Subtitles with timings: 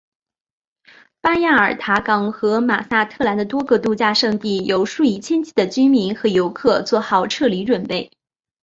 [1.21, 8.09] 巴亚尔塔港和马萨特兰的多个度假胜地有数以千计的居民和游客做好撤离准备。